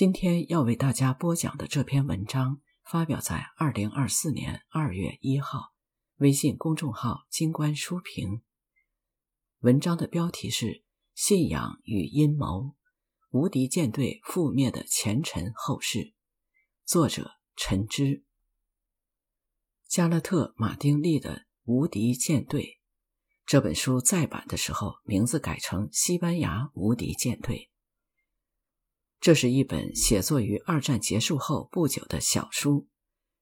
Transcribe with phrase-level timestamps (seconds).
[0.00, 5.74] 今天要为大家播讲的这篇文章，发表在二零二四年二月一号，
[6.16, 8.40] 微信公众号“金观书评”。
[9.60, 10.66] 文章的标题是
[11.14, 12.76] 《信仰与阴谋：
[13.28, 15.98] 无敌舰队覆灭的前尘后事》，
[16.86, 18.24] 作者陈之。
[19.86, 22.62] 加勒特·马丁利的《无敌舰队》
[23.44, 27.68] 这本书再版的时候，名字改成《西班牙无敌舰队》。
[29.20, 32.88] 这是一本写作于二战结束后不久的小书，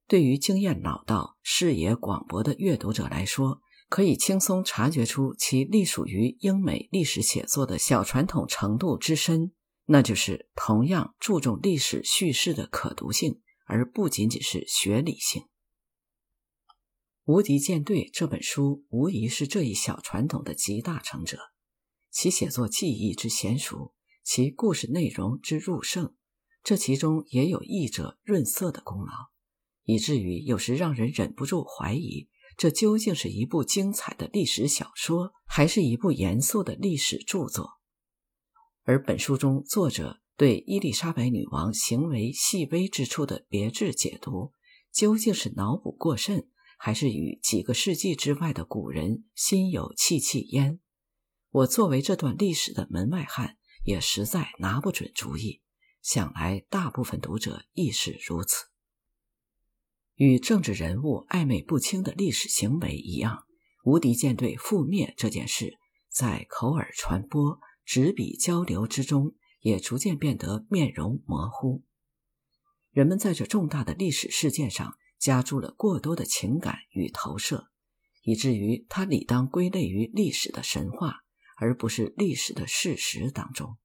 [0.08, 9.52] 对于经验老道、视野广博的阅读者来说，可以轻松察觉出其隶属于英美历史写作的小传统程度之深，
[9.84, 15.42] 那就是同样注重历史叙事的可读性，而不仅仅是学理性。
[17.24, 21.38] 《无敌舰队》这本书无疑是这一小传统的集大成者，
[22.10, 23.94] 其写作技艺之娴熟。
[24.28, 26.14] 其故事内容之入胜，
[26.62, 29.30] 这其中也有译者润色的功劳，
[29.84, 37.78] 以至于有时让人忍不住怀疑，这究竟是一部精彩的历史小说，还是一部严肃的历史著作？
[38.82, 44.52] 而本书中作者对伊丽莎白女王行为细微之处的别致解读，
[44.92, 50.80] 究竟是脑补过甚，还是与几个世纪之外的古人心有戚戚焉？
[51.48, 53.56] 我作为这段历史的门外汉。
[53.88, 55.62] 也实在拿不准主意，
[56.02, 58.66] 想来大部分读者亦是如此。
[60.14, 63.46] 与政治人物暧昧不清的历史行为一样，
[63.84, 65.78] 无敌舰队覆灭这件事，
[66.10, 71.82] 在口耳传播、纸笔交流之中，也逐渐变得面容模糊。
[72.90, 77.70] 人们在这重大的历史事件上加注了过多的情感与投射，
[78.20, 81.24] 以至于它理当归类于历史的神话。
[81.60, 83.76] 而不是历史的事实当中，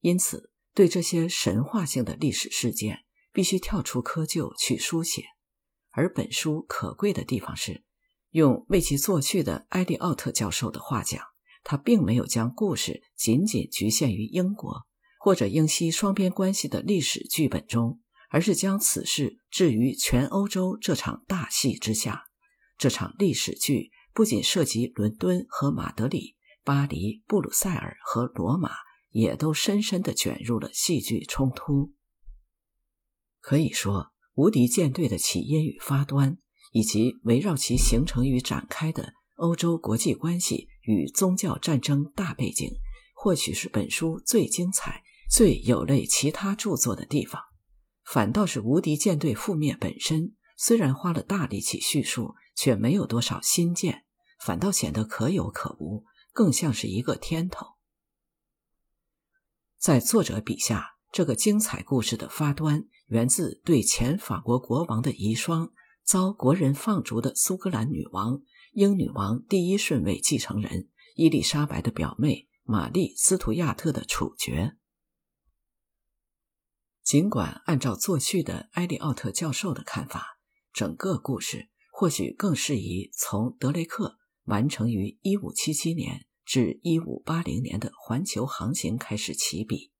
[0.00, 5.24] 因此对这些神话性的历史事件，必须跳出窠臼去书写。
[5.90, 7.82] 而本书可贵的地方是，
[8.30, 11.24] 用为其作序的埃利奥特教授的话讲，
[11.62, 14.86] 他并没有将故事仅仅局限于英国
[15.18, 22.24] 或者英西双边关系的历史剧本中，而是将此事置于全欧洲这场大戏之下，
[22.76, 23.90] 这场历史剧。
[24.16, 26.33] 不仅涉及伦敦和马德里、
[26.64, 28.70] 巴黎、布鲁塞尔和罗马，
[29.10, 31.92] 也都深深地卷入了戏剧冲突。
[33.40, 36.38] 可以说，无敌舰队的起因与发端，
[36.72, 42.70] 以及围绕其形成与展开的欧洲国际关系与宗教战争大背景，
[43.14, 47.42] 或许是本书最精彩、最有类其他著作的地方。
[48.04, 54.04] 反倒是无敌舰队覆灭本身，虽然花了大力气叙述，却没有多少新见。
[54.40, 56.04] 反倒显得可有可无，
[56.34, 57.76] 更像是一个天头。
[59.78, 65.70] 在作者笔下，这个精彩故事的发端源自对前法国国王的遗孀、
[66.02, 74.76] 遭国人放逐的苏格兰女王、英女王第一顺位继承人伊丽莎白的表妹玛丽·斯图亚特的处决。
[77.04, 80.38] 尽管按照作序的埃利奥特教授的看法，
[80.72, 84.18] 整个故事或许更适宜从德雷克。
[84.44, 89.90] 完成于1577年至1580年的环球航行开始起笔，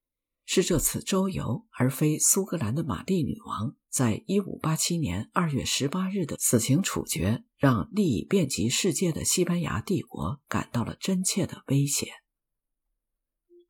[0.44, 12.12] 是这次周游而非苏格兰的玛丽女王在1587年2月18日的死刑处决，让利益遍及世界的西班牙帝国感到了真切的威胁。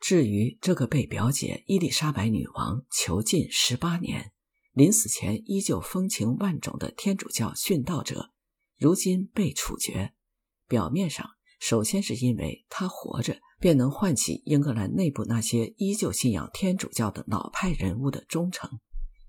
[0.01, 4.33] 至于这个被表姐伊丽莎白女王囚禁18年，
[4.73, 8.33] 临死前依旧风情万种的天主教殉道者，
[8.77, 10.13] 如今被处决。
[10.67, 11.29] 表面上，
[11.61, 18.81] 首先是因为他活着，便能唤起英格兰内部那些依旧信仰天主教的老派人物的忠诚，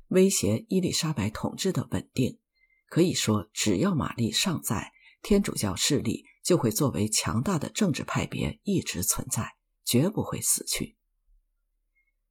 [0.07, 2.39] 威胁伊丽莎白统治的稳定。
[2.87, 4.91] 可以说，只要玛丽尚在，
[5.21, 10.95] 天主教势力就会作为强大的政治派别一直存在，绝不会死去。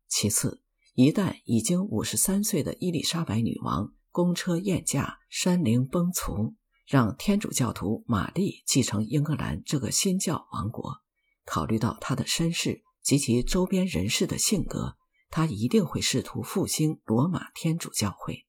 [0.06, 0.62] 其次，
[0.94, 6.54] 一旦已经五十三岁的伊丽莎白女王公车宴驾，山林崩殂。
[6.86, 11.02] 让天主教徒玛丽继承英格兰这个新教王国，
[11.44, 14.96] 考虑到他的身世及其周边人士的性格，
[15.30, 18.46] 他一定会试图复兴罗马天主教会。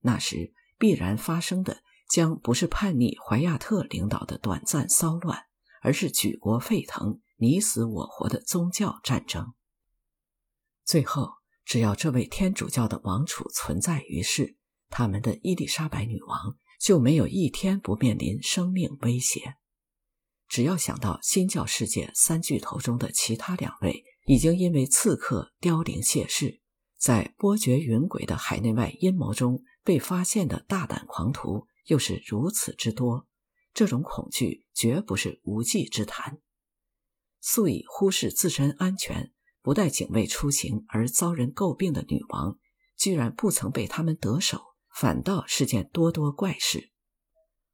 [0.00, 5.44] 那时必然发生的将不是叛逆怀亚特领导的短暂骚乱，
[5.80, 9.54] 而是举国沸腾、你死我活的宗教战争。
[10.84, 11.34] 最后，
[11.64, 14.56] 只要这位天主教的王储存在于世，
[14.88, 16.56] 他们的伊丽莎白女王。
[16.86, 19.56] 就没有一天不面临生命威胁。
[20.46, 26.60] 只要想到新教世界三巨头中的其他两位已经因为刺客凋零谢世，
[26.96, 33.26] 在波谲云诡的海内外阴谋中被发现的大胆狂徒又是如此之多，
[33.74, 36.38] 这种恐惧绝不是无稽之谈。
[37.40, 42.56] 素以忽视自身安全，不带警卫出行而遭人诟病的女王，
[42.96, 44.60] 居然不曾被他们得手，
[44.98, 46.90] 反倒是件多多怪事。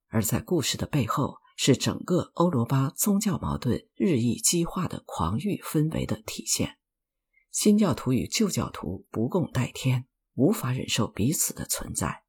[0.08, 6.78] 而在故事的背后，是整个欧罗巴宗教矛盾日益激化的狂欲氛围的体现。
[7.52, 12.24] 新教徒与旧教徒不共戴天，无法忍受彼此的存在。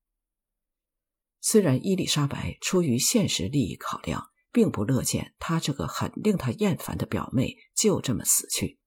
[1.42, 8.78] 虽然伊丽莎白出于现实利益考量，并不乐见她这个很令她厌烦的表妹就这么死去，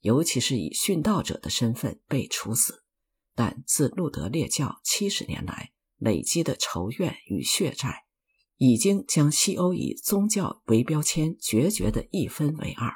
[0.00, 2.81] 尤其是以殉道者的身份被处死，
[3.34, 8.04] 但自路德列教七十年来累积的仇怨与血债，
[8.56, 12.92] 已经将西欧以宗教为标签决绝的一分为二。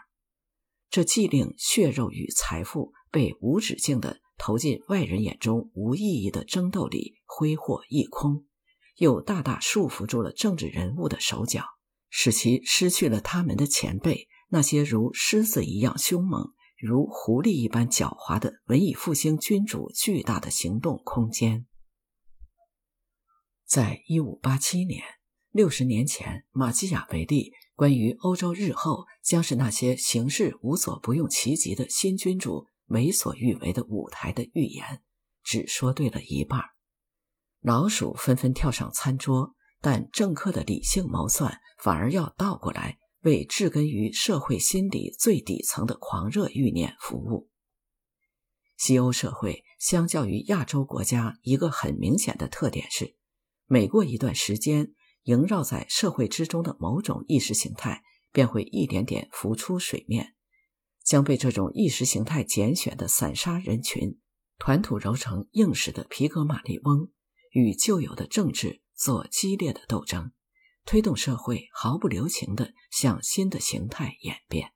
[0.88, 8.46] 这既令血肉与财富被无止境地投进外人眼中无意义的争斗里挥霍一空，
[8.96, 11.64] 又大大束缚住了政治人物的手脚，
[12.08, 21.66] 使其失去了他们的前辈那些如狮子一样凶猛、如狐狸一般狡猾的文艺复兴君主巨大的行动空间。
[23.64, 25.02] 在一五八七年，
[25.50, 27.52] 六十年前，马基雅维利。
[27.74, 35.02] 关于欧洲日后将是那些行事无所不用其极的新君主为所欲为的舞台的预言，
[35.42, 36.62] 只说对了一半。
[37.60, 47.50] 老鼠纷纷跳上餐桌，但政客的理性谋算反而要倒过来，为植根于社会心理最底层的狂热欲念服务。
[48.76, 53.16] 西欧社会相较于亚洲国家，一个很明显的特点是，
[53.66, 54.94] 每过一段时间。
[55.24, 60.36] 萦绕在社会之中的某种意识形态，便会一点点浮出水面，
[61.02, 64.20] 将被这种意识形态拣选的散沙人群，
[64.56, 67.10] 团土揉成硬实的皮革马利翁，
[67.50, 70.30] 与旧有的政治做激烈的斗争，
[70.86, 74.72] 推动社会毫不留情地向新的形态演变，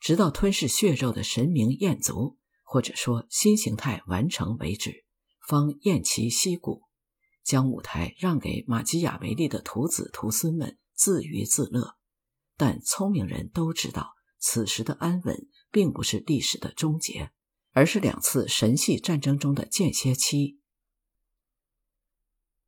[0.00, 5.04] 直到吞噬血肉的神明燕族，或者说新形态完成为止，
[5.46, 6.82] 方偃旗息鼓。
[7.44, 11.96] 将舞台让给马基雅维利的徒子徒孙们自娱自乐，
[12.56, 17.32] 但聪明人都知道，此时的安稳并不是历史的终结，
[17.72, 20.61] 而是两次神系战争中的间歇期。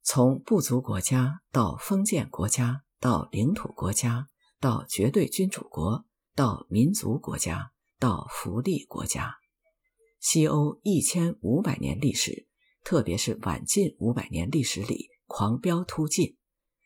[0.07, 4.29] 从部族国家到封建国家，到领土国家，
[4.61, 6.05] 到绝对君主国，
[6.35, 9.37] 到民族国家，到福利国家，
[10.21, 12.47] 西欧一千五百年历史。
[12.85, 16.37] 特别是晚近五百年历史里狂飙突进，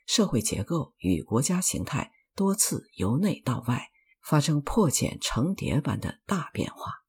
[0.06, 3.88] 社会结构与国家形态多次由内到外
[4.22, 7.02] 发生破茧成蝶般的大变化。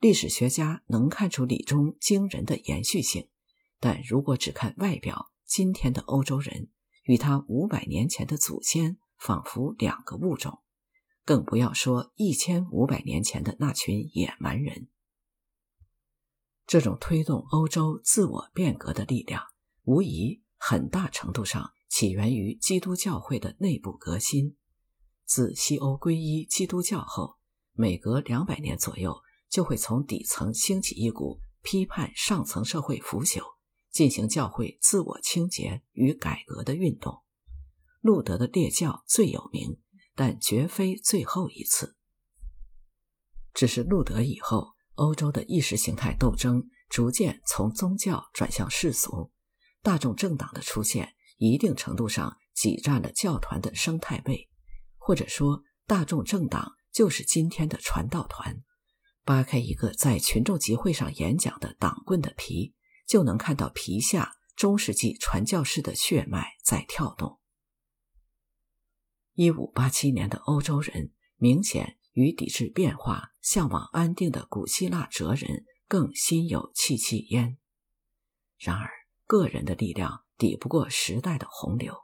[0.00, 3.30] 历史学家能看出里中惊人的延续性，
[3.82, 6.70] 但如果只看外表，今天的欧洲人
[7.02, 10.60] 与他五百年前的祖先仿佛两个物种，
[11.24, 14.86] 更不要说一千五百年前的那群野蛮人。
[16.64, 19.42] 这种推动欧洲自我变革的力量，
[19.82, 24.56] 无疑很大程度上起源于基督教会的内部革新。
[25.24, 27.34] 自西欧皈依基督教后，
[27.72, 29.20] 每隔两百年左右，
[29.50, 33.42] 就会从底层兴起一股批判上层社会腐朽、
[33.92, 37.22] 进行教会自我清洁与改革的运动。
[38.00, 39.78] 路德的列教最有名，
[40.16, 41.96] 但绝非最后一次。
[43.54, 44.72] 只是路德以后。
[44.96, 49.32] 欧洲的意识形态斗争逐渐从宗教转向世俗，
[49.80, 54.50] 大众政党的出现一定程度上挤占了教团的生态位，
[54.98, 58.62] 或者说，大众政党就是今天的传道团。
[59.24, 62.74] 扒开一个在群众集会上演讲的党棍的皮，
[63.12, 67.38] 就能看到皮下中世纪传教士的血脉在跳动。
[69.34, 71.98] 一五八七年的欧洲人明显。
[72.14, 77.56] 与抵制变化、向往安定的古希腊哲人更心有戚戚焉。
[78.58, 78.90] 然而，
[79.24, 81.96] 个人的力量抵不过时代的洪流，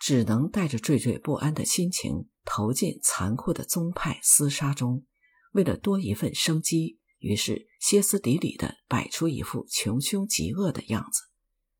[0.00, 5.06] 只能带着惴惴不安的心情投进残酷的宗派厮杀中。
[5.52, 11.22] 为了多一份生机，于是歇斯底里地摆出一副穷凶极恶的样子。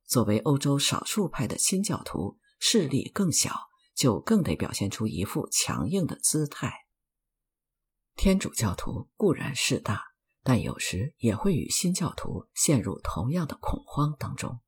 [0.06, 3.54] 作为欧洲少数派的新教徒，势力更小，
[3.94, 6.72] 就更得表现出一副强硬的姿态。
[8.14, 10.02] 天主教徒固然势大，
[10.44, 14.60] 但有时也会与新教徒陷入同样的恐慌当中。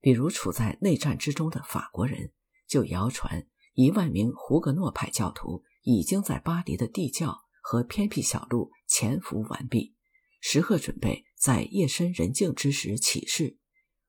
[0.00, 2.32] 比如处在内战之中的法国人，
[2.68, 9.94] 就谣传一万名胡格诺派教徒已经在巴黎的地窖和偏僻小路潜伏完毕，
[10.40, 13.58] 时刻准备在夜深人静之时起事，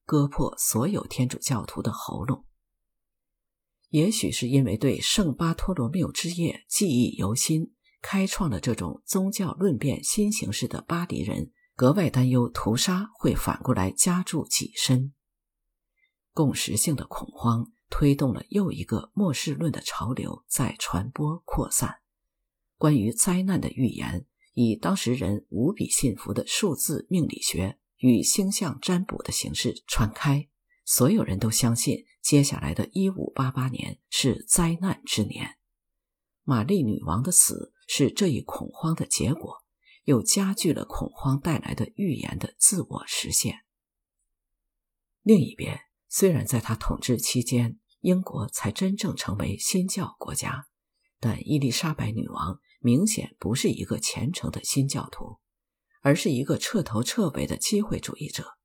[0.05, 2.45] 割破所有天主教徒的喉咙。
[3.89, 15.13] 也许是因为对圣巴托罗缪之夜记忆犹新，开创了这种宗教论辩新形式的巴黎人格外担忧屠杀会反过来加注己身。
[16.33, 21.97] 共识性的恐慌推动了又一个末世论的潮流在传播扩散。
[22.77, 24.25] 关于灾难的预言
[24.61, 30.49] 以当时人无比信服的数字命理学与星象占卜的形式传开，
[30.83, 32.05] 所有人都相信。
[32.21, 35.55] 接下来的1588年是灾难之年，
[36.43, 39.63] 玛丽女王的死是这一恐慌的结果，
[40.03, 43.59] 又加剧了恐慌带来的预言的自我实现。
[45.21, 50.67] 另一边，虽然在她统治期间，英国才真正成为新教国家，
[51.21, 55.37] 但伊丽莎白女王明显不是一个虔诚的新教徒，
[56.01, 58.57] 而是一个彻头彻尾的机会主义者，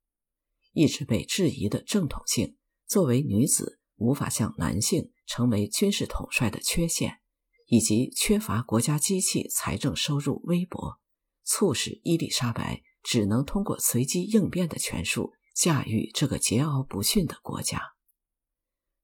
[0.73, 2.57] 一直被质疑的正统性。
[2.87, 7.19] 作为女子无法像男性成为军事统帅的缺陷，
[7.65, 10.99] 以及缺乏国家机器、财政收入微薄，
[11.43, 17.81] 促使伊丽莎白只能通过随机应变的权术驾驭这个桀骜不驯的国家。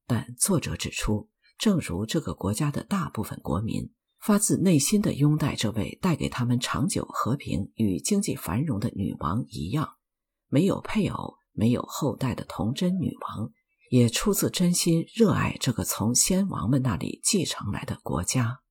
[0.06, 1.28] 但作者指出，
[1.58, 9.96] 正如这个国家的大部分国民发自内心的拥戴这位带给他们长久和平与经济繁荣的女王一样，
[10.46, 13.52] 没有配偶、没有后代的童贞女王。
[13.90, 18.62] 也出自真心热爱这个从先王们那里继承来的国家，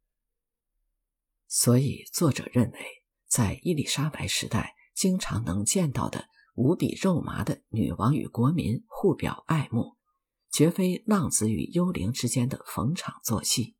[1.47, 2.79] 所以作者认为，
[3.27, 9.95] 在伊丽莎白时代经常能见到的无比肉麻的女王与国民互表爱慕，
[10.51, 13.75] 绝非浪子与幽灵之间的逢场作戏。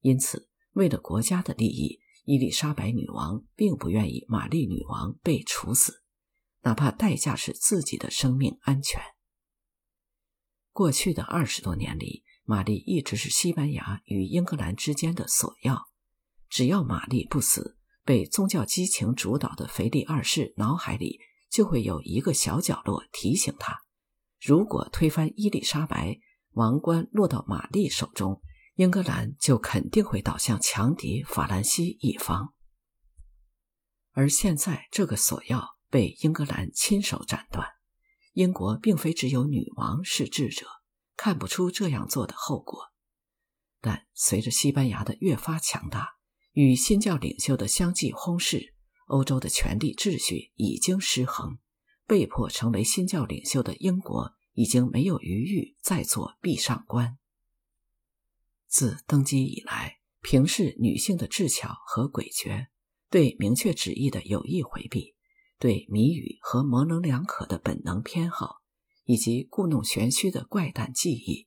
[0.00, 6.02] 因此，为了国家的利益，伊丽莎白女王并不愿意玛丽女王被处死，
[6.62, 9.00] 哪怕代价是自己的生命安全。
[10.72, 15.88] 过去的二十多年里，玛丽一直是西班牙与英格兰之间的索要。
[16.48, 21.18] 只要玛丽不死，被宗教激情主导的腓力二世脑海里
[21.50, 23.82] 就会有一个小角落提醒他：
[24.40, 26.18] 如果推翻伊丽莎白，
[26.52, 28.40] 王冠落到玛丽手中，
[28.74, 32.54] 英格兰就肯定会倒向强敌法兰西一方。
[34.12, 37.66] 而现在，这个索要被英格兰亲手斩断。
[38.32, 40.66] 英国并非只有女王是智者，
[41.16, 42.92] 看不出这样做的后果。
[43.80, 46.08] 但随着西班牙的越发强大，
[46.52, 48.74] 与新教领袖的相继轰逝，
[49.06, 51.58] 欧洲的权力秩序已经失衡。
[52.06, 57.18] 被迫成为新教领袖的英国，已经没有余裕再做壁上观。
[58.72, 62.68] 自登基以来，平视女性的智巧和诡谲，
[63.10, 65.14] 对明确旨意的有意回避。
[65.58, 68.62] 对谜语和模棱两可的本能偏好，
[69.04, 71.46] 以及故弄玄虚的怪诞记忆，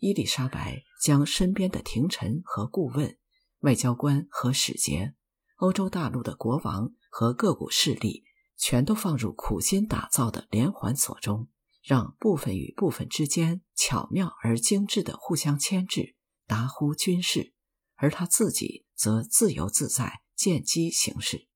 [0.00, 3.16] 伊丽莎白将身边的廷臣和顾问、
[3.60, 5.14] 外交官和使节、
[5.58, 8.24] 欧洲大陆的国王和各股势力，
[8.56, 11.48] 全都放入苦心打造的连环锁中，
[11.84, 16.16] 让部分与部分之间巧妙而精致的互相牵制，
[16.46, 17.54] 达乎军事，
[17.94, 21.48] 而他自己则自由自在，见机行事。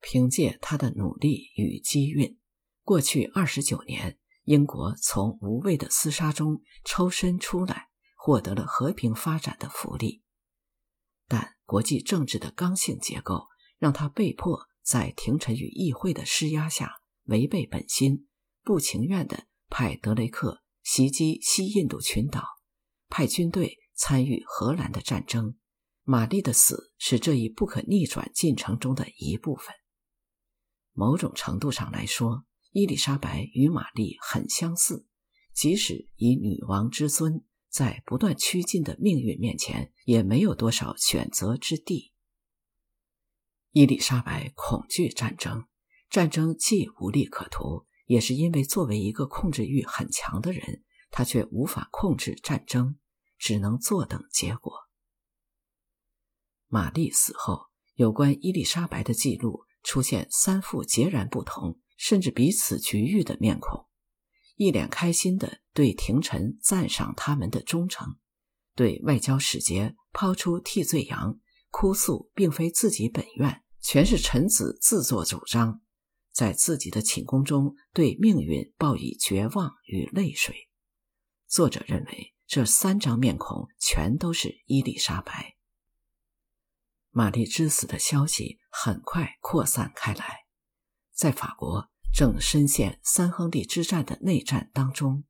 [0.00, 2.38] 凭借他的努力与机运，
[2.82, 10.22] 过去二十九年，英国从无谓的厮杀中抽身出来，获得了和平发展的福利。
[11.28, 13.46] 但国际政治的刚性结构
[13.78, 18.26] 让他被迫在廷臣与议会的施压下，违背本心，
[18.62, 22.42] 不情愿地派德雷克袭击西印度群岛，
[23.10, 25.56] 派军队参与荷兰的战争。
[26.04, 29.74] 玛丽的死是这一不可逆转进程中的一部分。
[30.92, 35.06] 某种程度上来说，伊丽莎白与玛丽很相似，
[35.52, 42.12] 即使以女王之尊，在不断趋近的命运面前，也没有多少选择之地。
[43.72, 45.66] 伊丽莎白恐惧战争，
[46.08, 52.98] 战争既无利可图，也是因为作为一个控制欲很强的人，她却无法控制战争，
[53.40, 54.72] 只能坐等结果。
[56.68, 59.64] 玛丽死后，有关伊丽莎白的记录。
[59.82, 63.86] 出现三副截然不同，甚至彼此局域的面孔，
[64.56, 68.18] 一脸开心的对廷臣赞赏他们的忠诚，
[68.74, 75.80] 对外交使节抛出替罪羊，哭诉并非自己本愿，全是臣子自作主张，
[76.30, 80.68] 在自己的寝宫中对命运报以绝望与泪水。
[81.48, 85.54] 作者认为这三张面孔全都是伊丽莎白。
[87.10, 90.46] 玛丽之死的消息很快扩散开来，
[91.12, 95.22] 在法国正深陷三亨利之战的内战当中。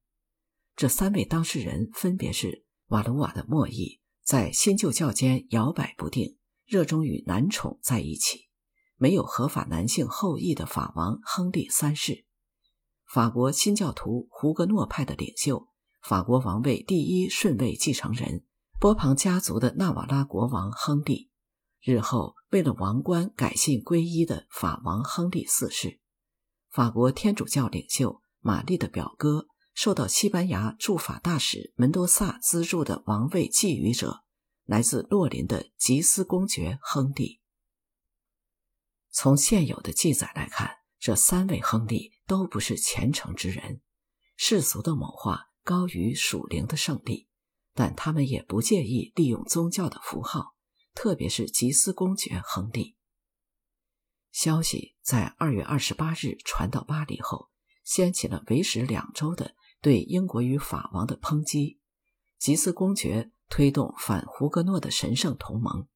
[0.75, 8.49] 这三位当事人分别是瓦卢瓦的莫伊，在新旧教间摇摆不定，热衷与男宠在一起，
[8.97, 12.25] 没有合法男性后裔的法王亨利三世。
[13.07, 15.69] 法国新教徒胡格诺派的领袖，
[16.03, 18.45] 法国王位第一顺位继承人
[18.79, 21.31] 波旁家族的纳瓦拉国王亨利，
[21.81, 26.01] 日后为了王冠改信皈依的法王亨利四世，
[26.71, 34.25] 法国天主教领袖玛丽的表哥，受到西班牙驻法大使门多萨资助的王位觊觎者，
[34.65, 37.41] 来自洛林的吉斯公爵亨利。
[39.11, 42.13] 从现有的记载来看，这三位亨利。
[42.31, 43.81] 都不是虔诚之人，
[44.37, 47.29] 世俗的谋划高于属灵的胜利，
[47.75, 50.57] 但他们也不介意利用宗教的符号，
[50.97, 52.97] 特别是吉斯公爵亨利。
[54.33, 57.51] 消息在二月二十八日传到巴黎后，
[57.85, 61.79] 掀起了为时两周的对英国与法王的抨击。
[62.37, 65.87] 吉斯公爵推动反胡格诺的神圣同盟，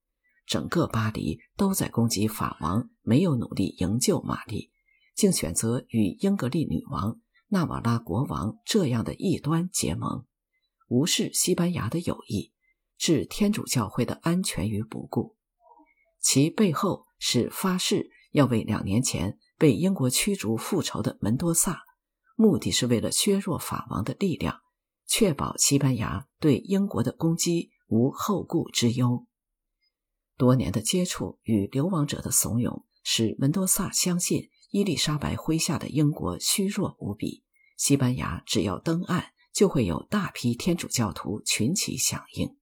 [0.47, 4.71] 整个巴黎都在攻击法王，没有努力营救玛丽。
[5.17, 7.21] 竟选择与英格丽女王、
[7.55, 10.27] 纳瓦拉国王这样的异端结盟，
[10.89, 12.53] 无视西班牙的友谊，
[12.99, 15.37] 置天主教会的安全于不顾。
[16.21, 21.85] 其背后是发誓要为两年前被英国驱逐复仇的门多萨，
[22.35, 24.59] 目的是为了削弱法王的力量，
[25.07, 29.29] 确保西班牙对英国的攻击无后顾之忧。
[30.37, 34.51] 多年的接触与流亡者的怂恿，使门多萨相信。
[34.71, 37.44] 伊丽莎白麾下的英国虚弱无比，
[37.77, 42.57] 西班牙只要登岸，就会有大批天主教徒群起响应。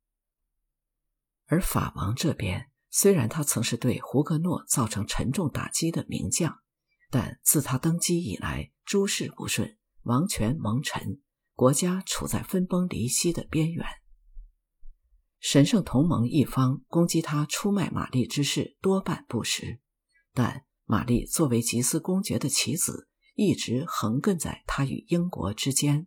[1.46, 6.60] 而法王这边，虽然他曾是对胡格诺造成沉重打击的名将，
[7.10, 11.20] 但自他登基以来，诸事不顺，王权蒙尘，
[11.54, 13.86] 国家处在分崩离析的边缘。
[15.38, 19.80] 神圣同盟一方攻击他出卖玛丽之事多半不实，
[20.32, 20.64] 但。
[20.84, 23.08] 玛丽作为吉斯公爵的棋子，
[23.42, 26.06] 一直横亘在他与英国之间，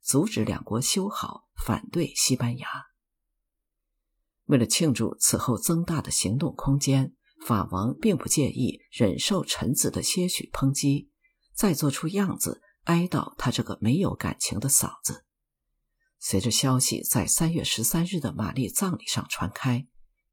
[0.00, 2.68] 阻止两国修好，反对西班牙。
[4.44, 11.10] 为了庆祝此后增大的行动空间，法王并不介意忍受臣子的些许抨击，
[11.52, 15.24] 再做出样子哀悼他这个没有感情的嫂子。
[16.20, 19.88] 随着消息在三月十三日的玛丽葬礼上传开。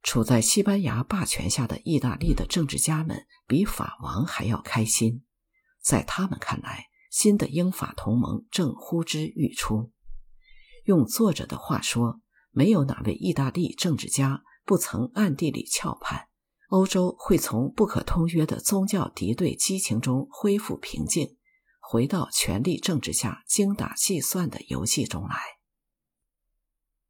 [0.06, 5.24] 处在西班牙霸权下的意大利的政治家们比法王还要开心，
[5.84, 9.91] 在他们看来，新的英法同盟正呼之欲出。
[10.86, 16.28] 用作者的话说，没有哪位意大利政治家不曾暗地里翘盼，
[16.69, 21.38] 欧洲会从不可通约的宗教敌对激情中恢复平静，
[21.80, 25.36] 回到权力政治下精打细算的游戏中来。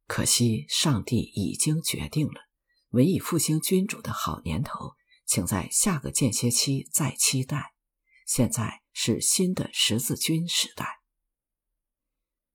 [0.06, 2.48] 可惜，上帝已经决定了。
[2.90, 4.92] 文艺复兴君主的好年头，
[5.26, 7.73] 请在下个间歇期再期待。
[8.24, 11.00] 现在是新的十字军时代。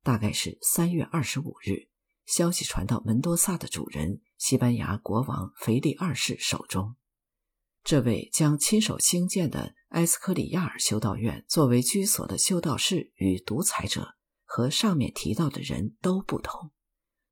[0.03, 1.89] 大概是三月二十五日，
[2.25, 6.95] 消息传到门多萨的主人西班牙国王腓力二世手中。
[7.83, 16.71] 这位将亲手兴建的埃斯科里亚尔修道院作为居所的修道士与独裁者，和上面提到的人都不同。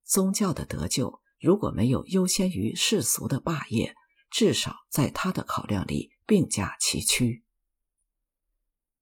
[0.04, 1.22] 宗教的得救。
[1.40, 3.96] 如果没有优先于世俗的霸业，
[4.32, 7.44] 至少在他的考量里并驾齐驱。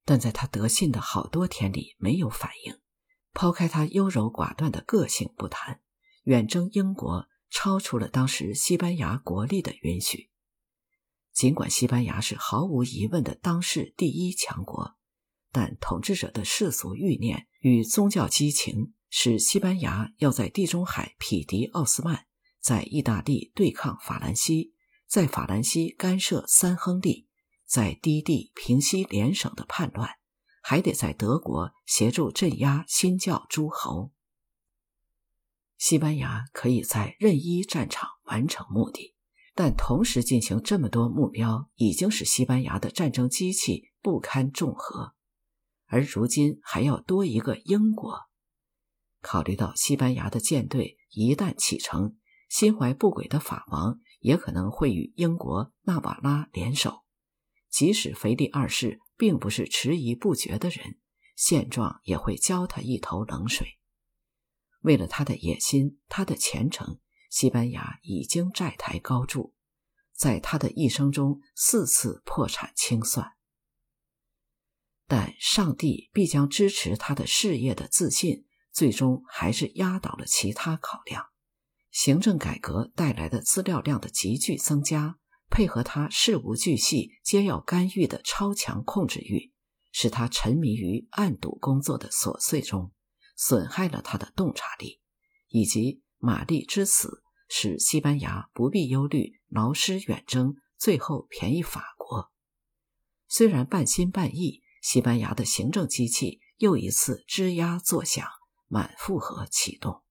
[0.06, 2.80] 但在他得信的好多天里没有反应。
[3.34, 5.82] 抛开他优柔寡断的个性不谈，
[6.24, 10.30] 远征英国超出了当时西班牙国力的允许。
[11.34, 14.96] 尽管西班牙是毫无疑问的当世第一强国，
[15.52, 18.94] 但统治者的世俗欲念与宗教激情。
[19.18, 22.26] 使西班牙要在地中海匹敌奥斯曼，
[22.60, 24.74] 在意大利对抗法兰西，
[25.08, 27.30] 在法兰西干涉三亨利，
[27.65, 30.10] 在低地平息联省的叛乱，
[30.62, 34.12] 还得在德国协助镇压新教诸侯。
[35.78, 39.15] 西班牙可以在任意战场完成目的，
[39.54, 45.13] 但同时进行这么多目标，已经使西班牙的战争机器不堪重荷，
[45.88, 48.21] 而如今还要多一个英国。
[49.21, 52.15] 考虑到西班牙的舰队一旦启程，
[52.47, 57.05] 心怀不轨的法王也可能会与英国纳瓦拉联手。
[57.76, 60.98] 即使腓力二世并不是迟疑不决的人，
[61.36, 63.68] 现状也会浇他一头冷水。
[64.80, 69.54] 为了他的野心，他的前程，西班牙已经债台高筑。
[70.14, 73.34] 在他的一生中四次破产清算。
[75.06, 81.26] 但上帝必将支持他的事业的自信，最终还是压倒了其他考量。
[81.92, 89.53] 行政改革带来的资料量的急剧增加，配合他事无巨细皆要干预的超强控制欲，
[89.91, 92.91] 使他沉迷于暗赌工作的琐碎中，
[93.36, 95.01] 损害了他的洞察力。
[95.47, 102.31] 以及玛丽之死，使西班牙不必忧虑劳师远征，最后便宜法国。
[103.27, 104.63] 虽然半信半疑。
[104.81, 108.29] 西班牙的行政机器又一次吱呀作响，
[108.67, 110.03] 满负荷启动。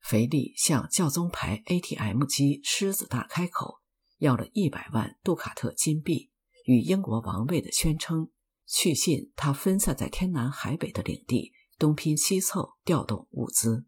[0.00, 3.81] 腓力向教宗牌 ATM 机狮子大开口，
[4.22, 6.30] 要了一百万杜卡特金币，
[6.64, 8.30] 与英国王位的宣称，
[8.66, 13.84] 去信他分散在天南海北的领地，东拼西凑调动物资。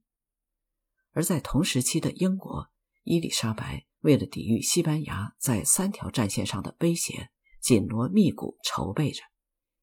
[1.13, 2.69] 而在同时期的英国，
[3.05, 9.23] 伊丽莎白为了抵御西班牙在三条战线上的威胁，紧锣密鼓筹备着。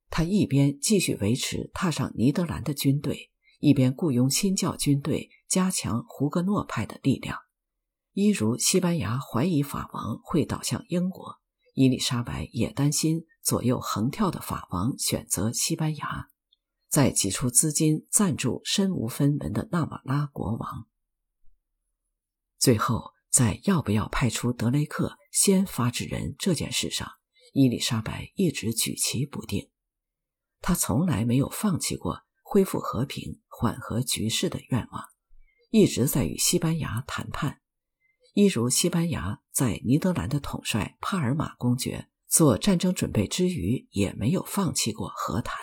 [0.09, 7.37] 他一边继续维持踏上尼德兰的军队，一边雇佣新教军队，加强胡格诺派的力量。
[8.13, 11.39] 一如西班牙怀疑法王会倒向英国，
[11.73, 16.27] 伊丽莎白也担心左右横跳的法王选择西班牙，
[16.89, 20.87] 再挤出资金赞助身无分文的纳瓦拉国王。
[22.57, 27.09] 最后，在要不要派出德雷克先发制人这件事上，
[27.53, 29.69] 伊丽莎白一直举棋不定。
[30.59, 35.05] 他从来没有放弃过恢复和平、缓和局势的愿望，
[35.69, 37.60] 一直在与西班牙谈判。
[38.33, 45.57] 一如西班牙在尼德兰的统帅帕尔马公爵做战争准备之余，也没有放弃过和谈。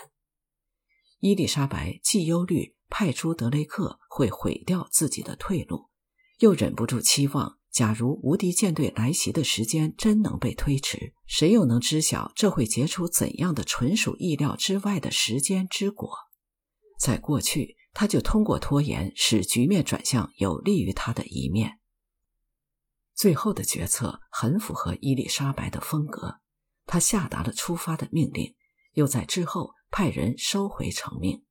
[1.21, 5.89] 伊丽莎白既忧虑派出德雷克会毁掉自己的退路，
[6.41, 7.59] 又忍不住期望。
[7.71, 16.11] 假如无敌舰队来袭的时间真能被推迟，谁又能知晓这会结出怎样的纯属意料之外的时间之果？
[16.99, 21.79] 在过去，他就通过拖延使局面转向有利于他的一面。
[23.19, 26.39] 最后的决策很符合伊丽莎白的风格，
[26.87, 28.55] 她下达了出发的命令，
[28.93, 31.45] 又在之后派人收回成命。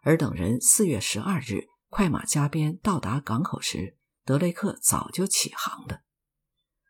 [0.00, 6.00] 而等人四月十二日快马加鞭到达港口时，德雷克早就起航了。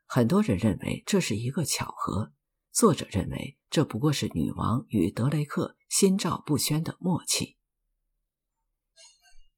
[0.07, 2.33] 很多人认为这是一个巧合，
[2.71, 7.57] 作者认为这不过是女王与德雷克心照不宣的默契。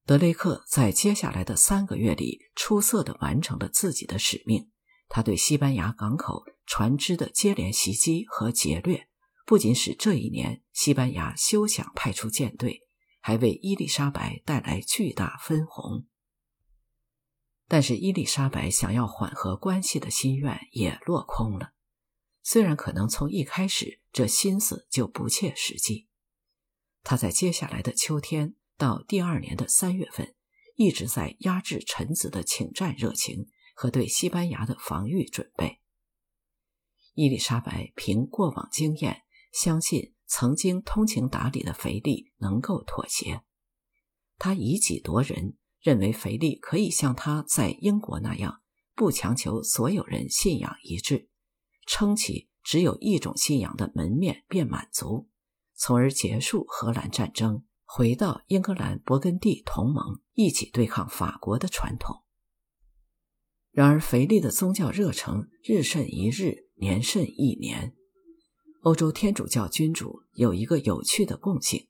[0.07, 4.71] 德雷克在接下来的三个月里出色地完成了自己的使命。
[5.09, 9.09] 他对西班牙港口船只的接连袭击和劫掠，
[9.45, 12.83] 不仅使这一年西班牙休想派出舰队，
[13.21, 16.07] 还为伊丽莎白带来巨大分红。
[17.69, 21.73] 但是伊丽莎白想要缓和关系的心愿也落空了。
[22.45, 26.07] 虽然可能从一开始这心思就不切实际，
[27.03, 30.35] 他在接下来的秋天到第二年的三月份，
[30.75, 35.81] 一直在压制臣子的请战热情和对西班牙的防御准备。
[37.15, 43.43] 伊丽莎白凭过往经验，相信曾经通情达理的腓力能够妥协，
[44.39, 45.57] 他以己夺人。
[45.83, 48.61] 认为腓力可以像他在英国那样，
[48.97, 51.29] 不强求所有人信仰一致，
[51.87, 55.29] 撑起只有一种信仰的门面便满足，
[55.77, 62.25] 从而结束荷兰战争，回到英格兰勃艮第同盟，一起对抗法国的传统。
[63.70, 67.94] 然而，腓力的宗教热诚日甚一日，年甚一年。
[68.83, 71.88] 欧洲天主教君主有一个有趣的共性：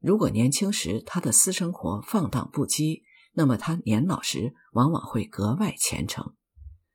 [0.00, 6.34] 如果年轻时他的私生活放荡不羁，那么他年老时往往会格外虔诚。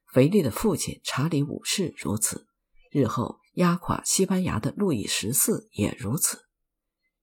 [0.08, 2.48] 腓力的父亲查理五世如此，
[2.92, 6.46] 日后压垮西班牙的路易十四也如此。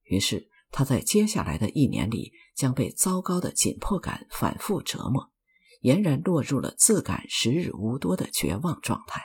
[0.05, 5.33] 于是他在接下来的一年里将被糟糕的紧迫感反复折磨，
[5.83, 9.23] 俨然落入了自感时日无多的绝望状态。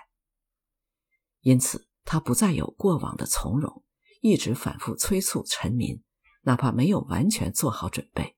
[1.42, 3.84] 因此，他不再有过往的从容，
[4.22, 6.02] 一直反复催促臣民，
[6.44, 8.36] 哪怕没有完全做好准备。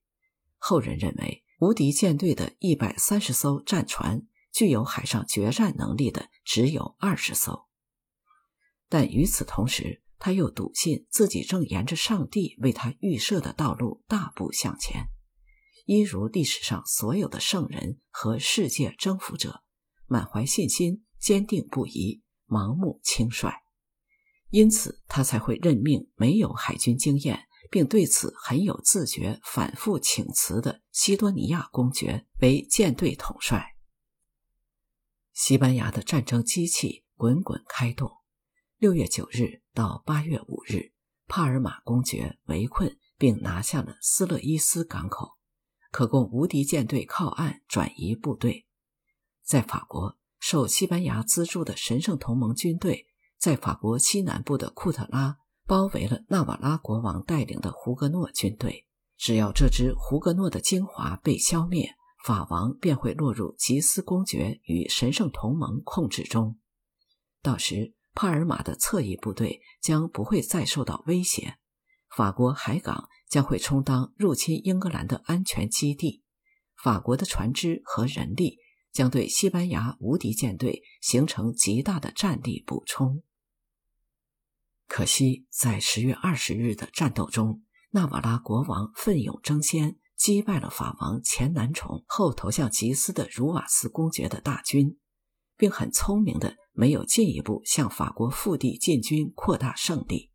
[0.57, 1.43] 后人认为。
[1.59, 7.69] 无敌舰队的一百三十艘战船，具有海上决战能力的只有二十艘。
[8.89, 15.07] 但与此同时，他又笃信自己正沿着上帝为他预设的道路大步向前，
[15.85, 19.61] 一如历史上所有的圣人和世界征服者，
[20.05, 23.51] 满怀信心，坚定不移，盲目轻率。
[24.49, 27.47] 因此，他才会任命没有海军经验。
[27.71, 33.75] 并对此很有自觉，反复请辞的西多尼亚公爵为舰队统帅。
[35.33, 38.11] 西班牙的战争机器滚滚开动。
[38.77, 40.91] 六月九日到八月五日，
[41.27, 45.37] 帕尔马公爵围困并拿下了斯勒伊斯港口，
[45.91, 48.65] 可供无敌舰队靠岸转移部队。
[49.45, 53.07] 在法国，受西班牙资助的神圣同盟军队
[53.37, 58.85] 在法国西南部的库特拉包围了纳瓦拉国王带领的胡格诺军队。
[59.15, 61.95] 只要这支胡格诺的精华被消灭。
[62.25, 66.57] 法王便会落入吉斯公爵与神圣同盟控制中，
[67.43, 71.57] 到时帕尔马的侧翼部队将不会再受到威胁，
[72.09, 76.23] 法国海港将会充当入侵英格兰的安全基地，
[76.81, 78.57] 法国的船只和人力
[78.91, 83.21] 将对西班牙无敌舰队形成极大的战力补充。
[84.87, 89.99] 可惜，在十月二十日的战斗中，纳瓦拉国王奋勇争先。
[90.17, 94.97] 击败了法王前男宠后投向吉斯的茹瓦斯公爵的大军，
[95.57, 100.31] 并很聪明的没有进一步向法国腹地进军，扩大胜利。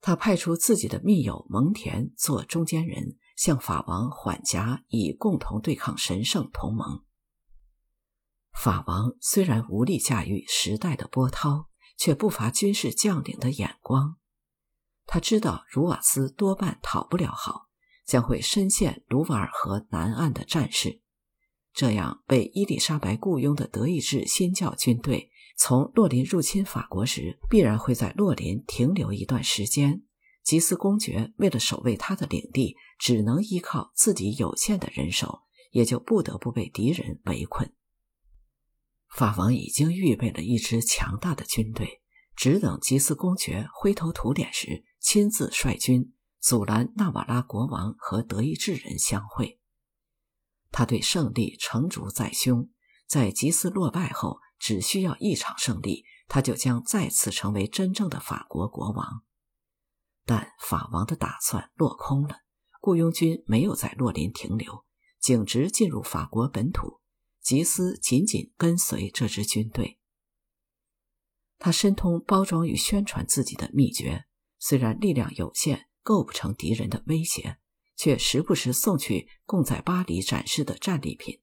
[0.00, 7.04] 他派出自己的密友蒙恬做中间人，向法王缓颊，以共同对抗神圣同盟。
[8.52, 14.16] 法王虽然无力驾驭时代的波涛，却不乏军事将领的眼光。
[15.06, 17.66] 他知道茹瓦斯多半讨不了好。
[18.06, 21.02] 将会深陷卢瓦尔河南岸的战事，
[21.76, 30.02] 这样被伊丽莎白雇佣的德意志新教军队从洛林入侵法国时，必然会在洛林停留一段时间。
[30.42, 37.70] 吉斯公爵为了守卫他的领地，只能依靠自己有限的人手，也就不得不被敌人围困。
[39.14, 42.00] 法王已经预备了一支强大的军队，
[42.34, 46.14] 只等吉斯公爵灰头土脸时，亲自率军。
[46.40, 49.58] 阻拦纳瓦拉国王和德意志人相会，
[50.70, 52.68] 他对胜利成竹在胸。
[53.06, 59.22] 在吉斯落败后，只需要一场胜利，他就将再次成为真正的法国国王。
[60.24, 62.40] 但法王的打算落空了，
[62.80, 64.84] 雇佣军没有在洛林停留，
[65.20, 67.00] 径直进入法国本土。
[67.40, 70.00] 吉斯紧紧跟随这支军队，
[71.58, 74.24] 他深通包装与宣传自己的秘诀，
[74.58, 75.86] 虽然力量有限。
[76.06, 77.58] 构不成敌人的威胁，
[77.96, 81.40] 却时不时送去供在巴黎展示的战利品。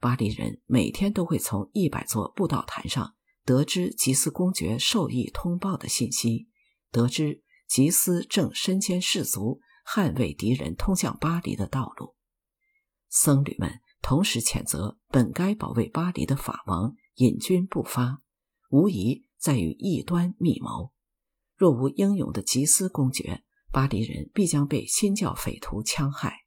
[0.00, 6.48] 巴黎人每天都会从一百座布道坛上得知吉斯公爵授意通报的信息，
[6.90, 12.14] 得知吉斯正身兼士卒，捍卫敌人通向巴黎的道路。
[13.08, 18.22] 僧侣们同时谴责本该保卫巴黎的法王引军不发，
[18.70, 20.92] 无疑在与异端密谋。
[21.56, 26.44] 若无英勇的吉斯公爵，巴黎人必将被新教匪徒戕害，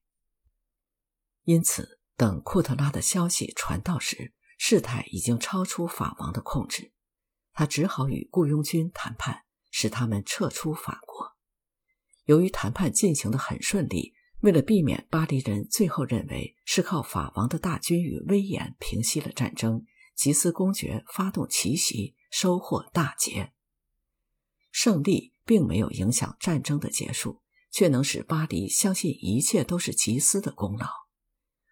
[1.44, 6.92] 因此，等库特拉的消息传到时，事态已经超出法王的控制。
[7.54, 11.38] 他只好与雇佣军谈判，使他们撤出法国。
[12.26, 23.54] 由于谈判进行的很顺利，为了避免巴黎人最后认为是靠法王的大军与威严平息了战争，吉斯公爵发动奇袭，收获大捷，
[24.72, 25.33] 胜利。
[25.46, 30.88] 并没有影响战争的结束，却能使巴黎相信一切都是吉斯的功劳。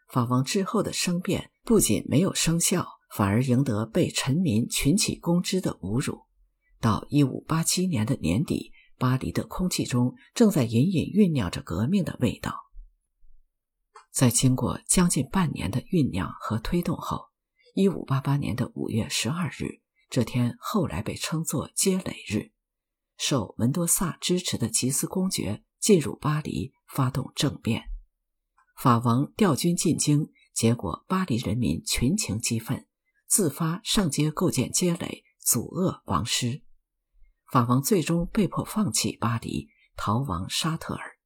[0.09, 6.25] 法王之后的生变不仅没有生效，反而赢得被臣民群起攻之的侮辱。
[6.79, 12.55] 到一五八七年的年底，巴黎的空气中正在隐隐酝酿着革命的味道。
[14.11, 17.29] 在经过将近半年的酝酿和推动后，
[17.73, 19.79] 一五八八年的五月十二日，
[20.09, 22.51] 这天后来被称作接垒日。
[23.21, 27.83] 受门多萨支持的吉斯公爵进入巴黎，发动政变。
[28.75, 32.87] 法王调军进京，结果巴黎人民群情激愤，
[33.27, 36.63] 自发上街构建街垒，阻遏王师。
[37.51, 41.17] 法王最终被迫放弃巴黎，逃亡沙特尔。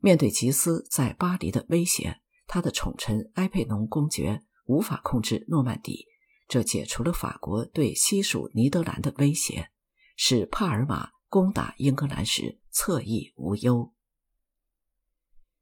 [0.00, 6.04] 面对吉斯在巴黎的威胁，他的宠臣埃佩农公爵无法控制诺曼底，
[6.46, 9.70] 这解除了法国对西属尼德兰的威胁。
[10.20, 13.94] 使帕尔马攻打英格兰时侧翼无忧。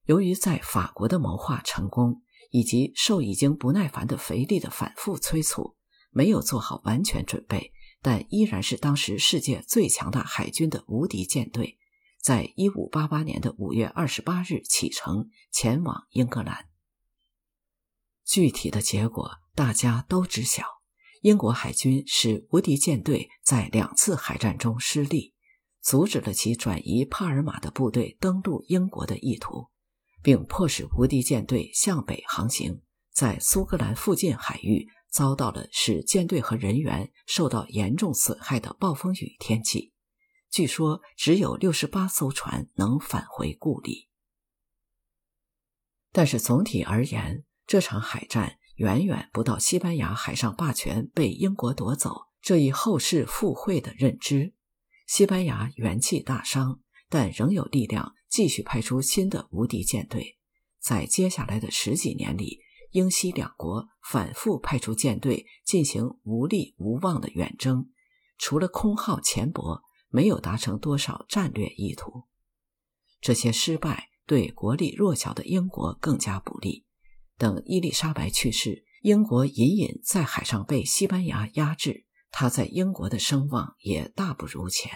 [0.07, 5.77] 由于在法国的谋划成功，以及受已经不耐烦的腓力的反复催促，
[6.11, 11.79] 没有做好完全准备，但依然是当时世界最强大海军的无敌舰队，
[12.19, 16.71] 在一五八八年的五月二十八日启程前往英格兰。
[18.25, 20.65] 具体的结果大家都知晓。
[21.23, 25.35] 英国海军使无敌舰队在两次海战中失利，
[25.81, 29.69] 阻止了其转移帕尔马的部队登陆英国的意图，
[30.23, 39.93] 并迫使无敌舰队向北航行，在苏格兰附近海域遭到了使舰队和人员受到严重损害的暴风雨天气，
[40.51, 44.09] 据说只有六十八艘船能返回故里。
[46.13, 54.55] 但是总体而言，这场海战远远不到西班牙海上霸权被英国夺走这一后世附会的认知。
[55.07, 60.39] 西班牙元气大伤，但仍有力量继续派出新的无敌舰队。
[60.79, 62.61] 在接下来的十几年里，
[62.93, 67.91] 英西两国反复派出舰队进行无力无望的远征，
[68.39, 72.25] 除了空耗钱帛，没有达成多少战略意图。
[73.21, 74.11] 这些失败。
[74.29, 76.85] 对国力弱小的英国更加不利。
[77.39, 84.93] 等伊丽莎白去世，英国隐隐在海上被西班牙压制，他在英国的声望也大不如前。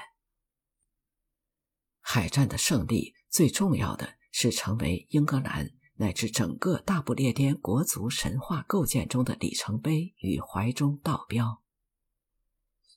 [2.00, 11.62] 海战的胜利，最重要的是成为英格兰乃至整个大不列颠国族神话构建中的里程碑与怀中道标。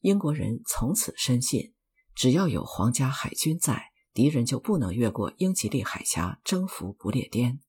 [0.01, 1.73] 英国人从此深信，
[2.15, 3.93] 只要有皇家海军在。
[4.13, 7.59] 敌人就不能越过英吉利海峡征服不列颠，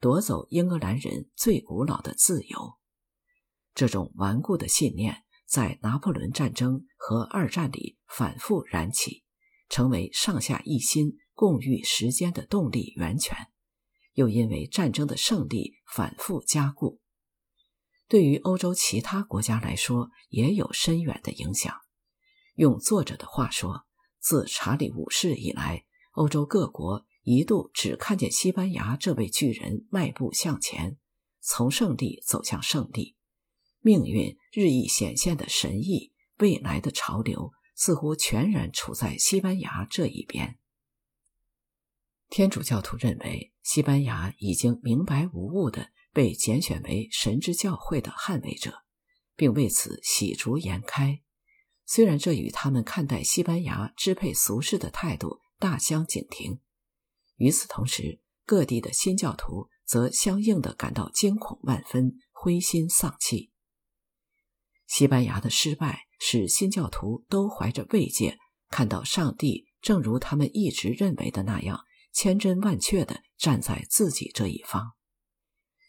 [0.00, 2.74] 夺走英格兰人最古老的自由。
[3.74, 9.24] 这种顽固的信念在拿破仑战争和二战里反复燃起，
[9.68, 13.36] 成为上下一心、共御时间的动力源泉。
[14.14, 17.00] 又因为战争的胜利反复加固，
[18.08, 21.72] 对于欧洲其他国家来说也有深远的影响。
[22.54, 23.84] 用作者的话说，
[24.18, 25.84] 自查理五世以来。
[26.12, 30.96] 欧洲各国一度只看见西班牙这位巨人迈步向前，
[31.42, 33.16] 从胜利走向胜利，
[33.80, 40.58] 命运日益显现的神意，未来的潮流似乎全然处在西班牙这一边。
[42.30, 48.84] 天主教徒认为，西班牙已经明白无误地被拣选为神之教会的捍卫者，
[49.36, 51.20] 并为此喜逐颜开。
[51.84, 55.42] 虽然这与他们看待西班牙支配俗世的态度。
[55.60, 56.60] 大相径庭。
[57.38, 63.50] 与此同时，各地的新教徒则相应的感到惊恐万分、灰心丧气。
[64.86, 74.92] 西班牙的失败使新教徒都怀着慰藉，看到上帝正如他们一直认为的那样，千真万确的站在自己这一方。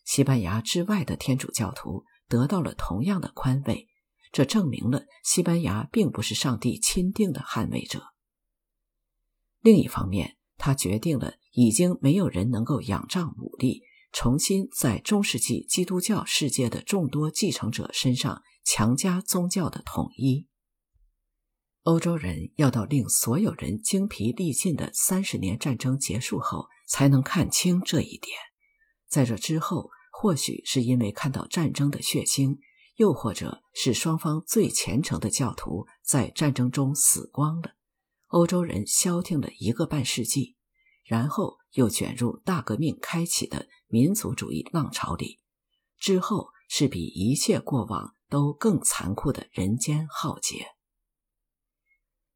[0.06, 3.88] 西班牙之外的天主教徒得到了同样的宽慰，
[4.32, 8.14] 这证明了西班牙并不是上帝钦定的捍卫者。
[9.62, 20.48] 另一方面，他决定了已经没有人能够仰仗武力，重新在中世纪基督教世界的众多继承者身上强加宗教的统一。
[21.84, 28.38] 欧洲人要到令所有人精疲力尽的三十年战争结束后，才能看清这一点。
[29.08, 32.58] 在这之后，或许是因为看到战争的血腥，
[32.98, 37.72] 又或者是双方最虔诚的教徒在战争中死光了。
[38.30, 40.56] 欧洲人消停了一个半世纪，
[41.04, 45.40] 然后又卷入大革命开启的民族主义浪潮里。
[45.98, 50.68] 之后是比一切过往都更残酷的人间浩劫。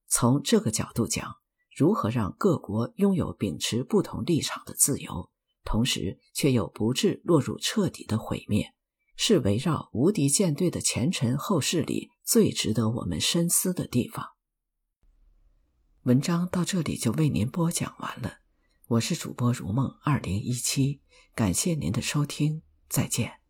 [0.07, 1.35] 从这个角度讲，
[1.75, 5.29] 如何让各国拥有秉持不同立场的自由，
[5.63, 8.73] 同时却又不致落入彻底的毁灭，
[9.15, 14.32] 是围绕无敌舰队的前尘后世里最值得我们深思的地方。
[16.03, 18.39] 文章到这里就为您播讲完了，
[18.87, 20.99] 我是主播如梦二零一七，
[21.33, 23.42] 感谢您的收听，再见。